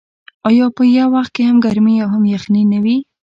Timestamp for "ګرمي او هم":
1.65-2.23